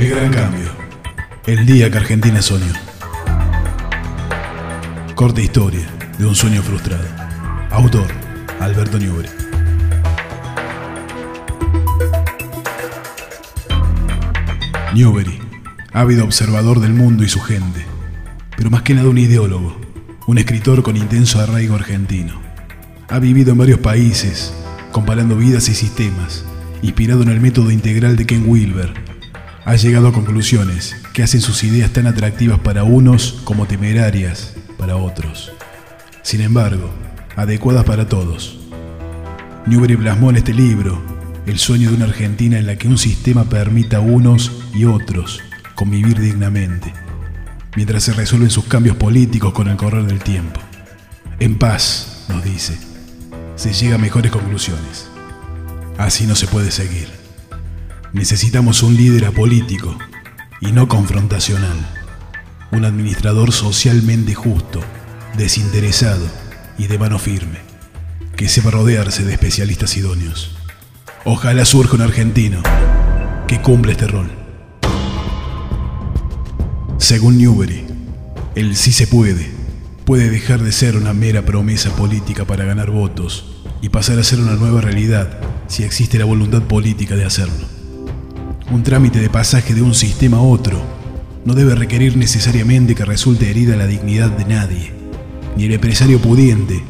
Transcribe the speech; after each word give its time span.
El 0.00 0.08
gran 0.08 0.32
cambio. 0.32 0.70
El 1.46 1.66
día 1.66 1.90
que 1.90 1.98
Argentina 1.98 2.40
soñó. 2.40 2.72
Corta 5.14 5.42
historia 5.42 5.86
de 6.16 6.24
un 6.24 6.34
sueño 6.34 6.62
frustrado. 6.62 7.04
Autor, 7.70 8.06
Alberto 8.60 8.98
Newbery. 8.98 9.28
Newbery, 14.94 15.38
ávido 15.92 16.24
observador 16.24 16.80
del 16.80 16.94
mundo 16.94 17.22
y 17.22 17.28
su 17.28 17.40
gente, 17.40 17.84
pero 18.56 18.70
más 18.70 18.80
que 18.80 18.94
nada 18.94 19.10
un 19.10 19.18
ideólogo, 19.18 19.78
un 20.26 20.38
escritor 20.38 20.82
con 20.82 20.96
intenso 20.96 21.40
arraigo 21.42 21.74
argentino. 21.74 22.40
Ha 23.10 23.18
vivido 23.18 23.52
en 23.52 23.58
varios 23.58 23.80
países, 23.80 24.54
comparando 24.92 25.36
vidas 25.36 25.68
y 25.68 25.74
sistemas, 25.74 26.46
inspirado 26.80 27.20
en 27.20 27.28
el 27.28 27.40
método 27.42 27.70
integral 27.70 28.16
de 28.16 28.24
Ken 28.24 28.44
Wilber. 28.48 29.09
Ha 29.70 29.76
llegado 29.76 30.08
a 30.08 30.12
conclusiones 30.12 30.96
que 31.12 31.22
hacen 31.22 31.40
sus 31.40 31.62
ideas 31.62 31.92
tan 31.92 32.08
atractivas 32.08 32.58
para 32.58 32.82
unos 32.82 33.40
como 33.44 33.66
temerarias 33.66 34.54
para 34.76 34.96
otros. 34.96 35.52
Sin 36.22 36.40
embargo, 36.40 36.90
adecuadas 37.36 37.84
para 37.84 38.08
todos. 38.08 38.58
Newbery 39.66 39.96
plasmó 39.96 40.30
en 40.30 40.38
este 40.38 40.52
libro 40.52 41.00
el 41.46 41.60
sueño 41.60 41.90
de 41.90 41.94
una 41.94 42.06
Argentina 42.06 42.58
en 42.58 42.66
la 42.66 42.74
que 42.74 42.88
un 42.88 42.98
sistema 42.98 43.44
permita 43.44 43.98
a 43.98 44.00
unos 44.00 44.50
y 44.74 44.86
otros 44.86 45.40
convivir 45.76 46.18
dignamente, 46.18 46.92
mientras 47.76 48.02
se 48.02 48.12
resuelven 48.12 48.50
sus 48.50 48.64
cambios 48.64 48.96
políticos 48.96 49.52
con 49.52 49.68
el 49.68 49.76
correr 49.76 50.02
del 50.02 50.18
tiempo. 50.18 50.60
En 51.38 51.58
paz, 51.58 52.24
nos 52.28 52.42
dice, 52.42 52.76
se 53.54 53.72
llega 53.72 53.94
a 53.94 53.98
mejores 53.98 54.32
conclusiones. 54.32 55.08
Así 55.96 56.26
no 56.26 56.34
se 56.34 56.48
puede 56.48 56.72
seguir. 56.72 57.19
Necesitamos 58.12 58.82
un 58.82 58.96
líder 58.96 59.26
apolítico 59.26 59.96
y 60.60 60.72
no 60.72 60.88
confrontacional, 60.88 61.76
un 62.72 62.84
administrador 62.84 63.52
socialmente 63.52 64.34
justo, 64.34 64.80
desinteresado 65.36 66.26
y 66.76 66.88
de 66.88 66.98
mano 66.98 67.20
firme, 67.20 67.58
que 68.36 68.48
sepa 68.48 68.72
rodearse 68.72 69.24
de 69.24 69.32
especialistas 69.32 69.96
idóneos. 69.96 70.56
Ojalá 71.24 71.64
surja 71.64 71.94
un 71.94 72.02
argentino 72.02 72.62
que 73.46 73.60
cumpla 73.60 73.92
este 73.92 74.08
rol. 74.08 74.30
Según 76.98 77.38
Newbery, 77.38 77.86
el 78.56 78.74
sí 78.74 78.90
se 78.90 79.06
puede 79.06 79.60
puede 80.04 80.28
dejar 80.28 80.60
de 80.60 80.72
ser 80.72 80.96
una 80.96 81.14
mera 81.14 81.42
promesa 81.42 81.94
política 81.94 82.44
para 82.44 82.64
ganar 82.64 82.90
votos 82.90 83.62
y 83.80 83.90
pasar 83.90 84.18
a 84.18 84.24
ser 84.24 84.40
una 84.40 84.56
nueva 84.56 84.80
realidad 84.80 85.38
si 85.68 85.84
existe 85.84 86.18
la 86.18 86.24
voluntad 86.24 86.62
política 86.62 87.14
de 87.14 87.24
hacerlo. 87.24 87.79
Un 88.70 88.84
trámite 88.84 89.18
de 89.18 89.28
pasaje 89.28 89.74
de 89.74 89.82
un 89.82 89.94
sistema 89.94 90.36
a 90.36 90.42
otro 90.42 90.80
no 91.44 91.54
debe 91.54 91.74
requerir 91.74 92.16
necesariamente 92.16 92.94
que 92.94 93.04
resulte 93.04 93.50
herida 93.50 93.74
la 93.74 93.88
dignidad 93.88 94.30
de 94.30 94.44
nadie. 94.44 94.92
Ni 95.56 95.64
el 95.64 95.72
empresario 95.72 96.20
pudiente 96.20 96.84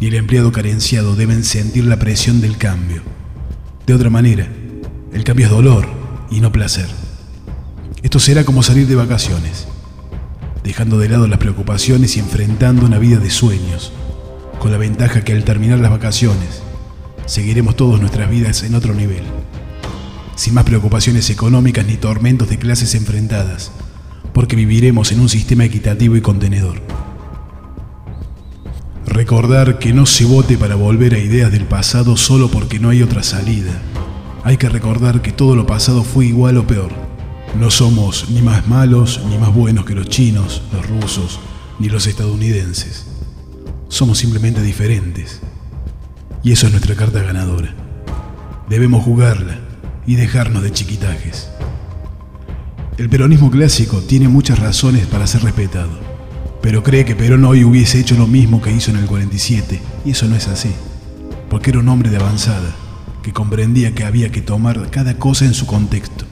ni 0.00 0.06
el 0.06 0.14
empleado 0.14 0.52
carenciado 0.52 1.16
deben 1.16 1.42
sentir 1.42 1.86
la 1.86 1.98
presión 1.98 2.40
del 2.40 2.56
cambio. 2.56 3.02
De 3.84 3.94
otra 3.94 4.10
manera, 4.10 4.48
el 5.12 5.24
cambio 5.24 5.46
es 5.46 5.52
dolor 5.52 5.88
y 6.30 6.40
no 6.40 6.52
placer. 6.52 6.86
Esto 8.02 8.20
será 8.20 8.44
como 8.44 8.62
salir 8.62 8.86
de 8.86 8.94
vacaciones, 8.94 9.66
dejando 10.62 10.98
de 10.98 11.08
lado 11.08 11.26
las 11.26 11.38
preocupaciones 11.38 12.16
y 12.16 12.20
enfrentando 12.20 12.86
una 12.86 12.98
vida 12.98 13.18
de 13.18 13.30
sueños, 13.30 13.92
con 14.60 14.70
la 14.70 14.78
ventaja 14.78 15.24
que 15.24 15.32
al 15.32 15.44
terminar 15.44 15.80
las 15.80 15.90
vacaciones, 15.90 16.62
seguiremos 17.26 17.74
todas 17.76 18.00
nuestras 18.00 18.30
vidas 18.30 18.62
en 18.62 18.74
otro 18.74 18.94
nivel, 18.94 19.24
sin 20.34 20.54
más 20.54 20.64
preocupaciones 20.64 21.30
económicas 21.30 21.86
ni 21.86 21.96
tormentos 21.96 22.48
de 22.48 22.58
clases 22.58 22.94
enfrentadas, 22.94 23.70
porque 24.32 24.56
viviremos 24.56 25.12
en 25.12 25.20
un 25.20 25.28
sistema 25.28 25.64
equitativo 25.64 26.16
y 26.16 26.20
contenedor. 26.20 26.82
Recordar 29.06 29.78
que 29.78 29.92
no 29.92 30.06
se 30.06 30.24
vote 30.24 30.58
para 30.58 30.74
volver 30.74 31.14
a 31.14 31.18
ideas 31.18 31.52
del 31.52 31.66
pasado 31.66 32.16
solo 32.16 32.50
porque 32.50 32.80
no 32.80 32.88
hay 32.88 33.02
otra 33.02 33.22
salida. 33.22 33.72
Hay 34.42 34.56
que 34.56 34.68
recordar 34.68 35.22
que 35.22 35.30
todo 35.30 35.54
lo 35.54 35.66
pasado 35.66 36.02
fue 36.02 36.26
igual 36.26 36.56
o 36.56 36.66
peor. 36.66 36.90
No 37.58 37.70
somos 37.70 38.28
ni 38.30 38.42
más 38.42 38.66
malos 38.66 39.20
ni 39.28 39.38
más 39.38 39.54
buenos 39.54 39.84
que 39.84 39.94
los 39.94 40.08
chinos, 40.08 40.62
los 40.72 40.88
rusos, 40.88 41.38
ni 41.78 41.88
los 41.88 42.06
estadounidenses. 42.06 43.06
Somos 43.88 44.18
simplemente 44.18 44.60
diferentes. 44.62 45.40
Y 46.42 46.50
eso 46.52 46.66
es 46.66 46.72
nuestra 46.72 46.96
carta 46.96 47.22
ganadora. 47.22 47.72
Debemos 48.68 49.04
jugarla 49.04 49.60
y 50.06 50.16
dejarnos 50.16 50.62
de 50.62 50.72
chiquitajes. 50.72 51.48
El 52.98 53.08
peronismo 53.08 53.50
clásico 53.50 54.00
tiene 54.00 54.28
muchas 54.28 54.58
razones 54.58 55.06
para 55.06 55.26
ser 55.26 55.42
respetado 55.42 56.14
pero 56.64 56.82
cree 56.82 57.04
que 57.04 57.14
Perón 57.14 57.44
hoy 57.44 57.62
hubiese 57.62 58.00
hecho 58.00 58.14
lo 58.14 58.26
mismo 58.26 58.62
que 58.62 58.72
hizo 58.72 58.90
en 58.90 58.96
el 58.96 59.04
47, 59.04 59.82
y 60.06 60.12
eso 60.12 60.26
no 60.28 60.34
es 60.34 60.48
así, 60.48 60.70
porque 61.50 61.68
era 61.68 61.80
un 61.80 61.90
hombre 61.90 62.08
de 62.08 62.16
avanzada, 62.16 62.74
que 63.22 63.34
comprendía 63.34 63.94
que 63.94 64.04
había 64.04 64.32
que 64.32 64.40
tomar 64.40 64.88
cada 64.88 65.18
cosa 65.18 65.44
en 65.44 65.52
su 65.52 65.66
contexto. 65.66 66.24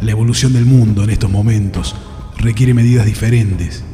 La 0.00 0.10
evolución 0.10 0.52
del 0.52 0.64
mundo 0.64 1.04
en 1.04 1.10
estos 1.10 1.30
momentos 1.30 1.94
requiere 2.38 2.74
medidas 2.74 3.06
diferentes, 3.06 3.84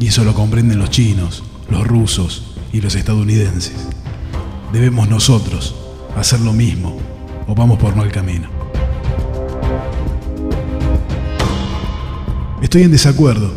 y 0.00 0.08
eso 0.08 0.24
lo 0.24 0.34
comprenden 0.34 0.80
los 0.80 0.90
chinos, 0.90 1.44
los 1.70 1.86
rusos 1.86 2.56
y 2.72 2.80
los 2.80 2.96
estadounidenses. 2.96 3.76
Debemos 4.72 5.08
nosotros 5.08 5.76
hacer 6.16 6.40
lo 6.40 6.52
mismo, 6.52 6.98
o 7.46 7.54
vamos 7.54 7.78
por 7.78 7.94
mal 7.94 8.10
camino. 8.10 8.48
Estoy 12.62 12.82
en 12.82 12.90
desacuerdo 12.90 13.52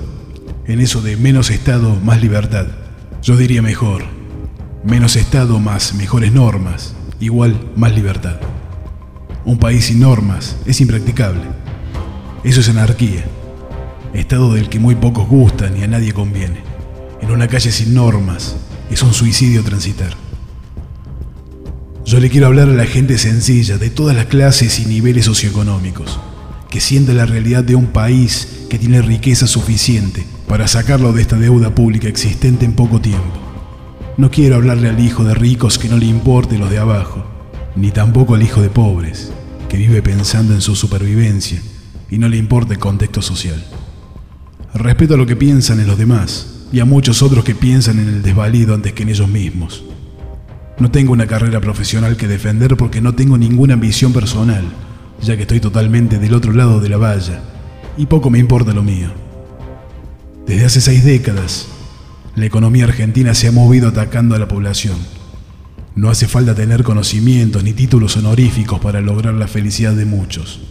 en 0.65 0.81
eso 0.81 1.01
de 1.01 1.17
menos 1.17 1.49
Estado, 1.49 1.95
más 2.03 2.21
libertad. 2.21 2.67
Yo 3.23 3.35
diría 3.37 3.61
mejor, 3.61 4.03
menos 4.83 5.15
Estado 5.15 5.59
más 5.59 5.93
mejores 5.93 6.31
normas, 6.31 6.93
igual 7.19 7.59
más 7.75 7.95
libertad. 7.95 8.39
Un 9.45 9.57
país 9.57 9.85
sin 9.85 10.01
normas 10.01 10.57
es 10.65 10.79
impracticable. 10.79 11.41
Eso 12.43 12.59
es 12.59 12.69
anarquía, 12.69 13.25
estado 14.13 14.53
del 14.53 14.69
que 14.69 14.79
muy 14.79 14.95
pocos 14.95 15.27
gustan 15.27 15.77
y 15.77 15.83
a 15.83 15.87
nadie 15.87 16.13
conviene. 16.13 16.61
En 17.21 17.31
una 17.31 17.47
calle 17.47 17.71
sin 17.71 17.93
normas 17.93 18.55
es 18.89 19.01
un 19.01 19.13
suicidio 19.13 19.63
transitar. 19.63 20.13
Yo 22.09 22.19
le 22.19 22.31
quiero 22.31 22.47
hablar 22.47 22.67
a 22.69 22.73
la 22.73 22.87
gente 22.87 23.19
sencilla, 23.19 23.77
de 23.77 23.91
todas 23.91 24.15
las 24.15 24.25
clases 24.25 24.79
y 24.79 24.87
niveles 24.87 25.25
socioeconómicos, 25.25 26.19
que 26.67 26.79
siente 26.79 27.13
la 27.13 27.27
realidad 27.27 27.63
de 27.63 27.75
un 27.75 27.85
país 27.85 28.65
que 28.67 28.79
tiene 28.79 29.03
riqueza 29.03 29.45
suficiente 29.45 30.25
para 30.47 30.67
sacarlo 30.67 31.13
de 31.13 31.21
esta 31.21 31.37
deuda 31.37 31.75
pública 31.75 32.07
existente 32.07 32.65
en 32.65 32.73
poco 32.73 32.99
tiempo. 32.99 33.39
No 34.17 34.31
quiero 34.31 34.55
hablarle 34.55 34.89
al 34.89 34.99
hijo 34.99 35.23
de 35.23 35.35
ricos 35.35 35.77
que 35.77 35.87
no 35.87 35.99
le 35.99 36.07
importe 36.07 36.57
lo 36.57 36.67
de 36.67 36.79
abajo, 36.79 37.23
ni 37.75 37.91
tampoco 37.91 38.33
al 38.33 38.41
hijo 38.41 38.59
de 38.59 38.71
pobres, 38.71 39.31
que 39.69 39.77
vive 39.77 40.01
pensando 40.01 40.55
en 40.55 40.61
su 40.61 40.75
supervivencia 40.75 41.61
y 42.09 42.17
no 42.17 42.27
le 42.27 42.37
importa 42.37 42.73
el 42.73 42.79
contexto 42.79 43.21
social. 43.21 43.63
Respeto 44.73 45.13
a 45.13 45.17
lo 45.17 45.27
que 45.27 45.35
piensan 45.35 45.79
en 45.79 45.85
los 45.85 45.99
demás 45.99 46.65
y 46.71 46.79
a 46.79 46.85
muchos 46.85 47.21
otros 47.21 47.43
que 47.43 47.53
piensan 47.53 47.99
en 47.99 48.07
el 48.07 48.23
desvalido 48.23 48.73
antes 48.73 48.93
que 48.93 49.03
en 49.03 49.09
ellos 49.09 49.29
mismos. 49.29 49.83
No 50.79 50.89
tengo 50.89 51.11
una 51.11 51.27
carrera 51.27 51.59
profesional 51.59 52.15
que 52.15 52.27
defender 52.27 52.77
porque 52.77 53.01
no 53.01 53.13
tengo 53.13 53.37
ninguna 53.37 53.73
ambición 53.73 54.13
personal, 54.13 54.63
ya 55.21 55.35
que 55.35 55.41
estoy 55.41 55.59
totalmente 55.59 56.19
del 56.19 56.33
otro 56.33 56.53
lado 56.53 56.79
de 56.79 56.87
la 56.87 56.97
valla 56.97 57.41
y 57.97 58.05
poco 58.05 58.29
me 58.29 58.39
importa 58.39 58.73
lo 58.73 58.81
mío. 58.81 59.09
Desde 60.47 60.65
hace 60.65 60.79
seis 60.79 61.03
décadas, 61.03 61.67
la 62.35 62.45
economía 62.45 62.85
argentina 62.85 63.33
se 63.33 63.49
ha 63.49 63.51
movido 63.51 63.89
atacando 63.89 64.35
a 64.35 64.39
la 64.39 64.47
población. 64.47 64.95
No 65.95 66.09
hace 66.09 66.29
falta 66.29 66.55
tener 66.55 66.83
conocimientos 66.83 67.61
ni 67.65 67.73
títulos 67.73 68.15
honoríficos 68.15 68.79
para 68.79 69.01
lograr 69.01 69.33
la 69.33 69.49
felicidad 69.49 69.93
de 69.93 70.05
muchos. 70.05 70.61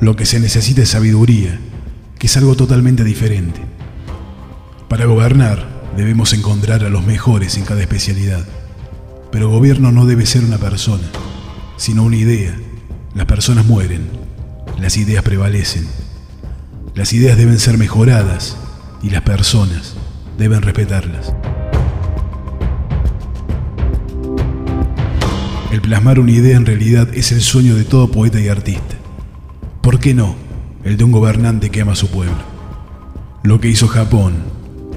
Lo 0.00 0.16
que 0.16 0.26
se 0.26 0.40
necesita 0.40 0.82
es 0.82 0.88
sabiduría, 0.88 1.60
que 2.18 2.26
es 2.26 2.36
algo 2.36 2.56
totalmente 2.56 3.04
diferente. 3.04 3.60
Para 4.88 5.06
gobernar 5.06 5.64
debemos 5.96 6.32
encontrar 6.32 6.82
a 6.82 6.88
los 6.88 7.06
mejores 7.06 7.56
en 7.56 7.64
cada 7.64 7.82
especialidad. 7.82 8.44
Pero 9.30 9.50
gobierno 9.50 9.92
no 9.92 10.06
debe 10.06 10.26
ser 10.26 10.44
una 10.44 10.58
persona, 10.58 11.08
sino 11.76 12.02
una 12.02 12.16
idea. 12.16 12.56
Las 13.14 13.26
personas 13.26 13.66
mueren, 13.66 14.08
las 14.78 14.96
ideas 14.96 15.22
prevalecen. 15.22 15.86
Las 16.94 17.12
ideas 17.12 17.36
deben 17.36 17.58
ser 17.58 17.78
mejoradas 17.78 18.56
y 19.02 19.10
las 19.10 19.22
personas 19.22 19.94
deben 20.38 20.62
respetarlas. 20.62 21.32
El 25.70 25.82
plasmar 25.82 26.18
una 26.18 26.32
idea 26.32 26.56
en 26.56 26.64
realidad 26.64 27.08
es 27.12 27.30
el 27.30 27.42
sueño 27.42 27.76
de 27.76 27.84
todo 27.84 28.10
poeta 28.10 28.40
y 28.40 28.48
artista. 28.48 28.96
¿Por 29.82 30.00
qué 30.00 30.14
no 30.14 30.34
el 30.84 30.96
de 30.96 31.04
un 31.04 31.12
gobernante 31.12 31.70
que 31.70 31.82
ama 31.82 31.92
a 31.92 31.96
su 31.96 32.08
pueblo? 32.08 32.38
Lo 33.42 33.60
que 33.60 33.68
hizo 33.68 33.86
Japón 33.86 34.34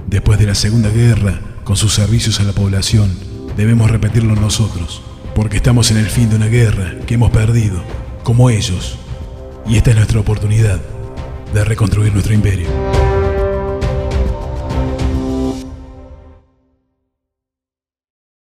después 0.07 0.39
de 0.39 0.45
la 0.45 0.56
Segunda 0.56 0.89
Guerra 0.89 1.39
con 1.63 1.75
sus 1.75 1.94
servicios 1.94 2.39
a 2.39 2.44
la 2.44 2.54
población, 2.54 3.12
debemos 3.62 3.92
repetirlo 3.92 4.34
nosotros, 4.34 5.04
porque 5.36 5.58
estamos 5.58 5.92
en 5.92 5.98
el 5.98 6.08
fin 6.08 6.31
de 6.31 6.36
una 6.36 6.48
guerra 6.48 6.96
que 7.06 7.13
hemos 7.13 7.30
perdido, 7.30 7.84
como 8.24 8.50
ellos, 8.50 8.98
Y 9.68 9.78
esta 9.78 9.92
es 9.92 9.96
nuestra 9.96 10.19
oportunidad 10.19 10.81
de 11.54 11.63
reconstruir 11.63 12.12
nuestro 12.12 12.34
imperio. 12.34 12.68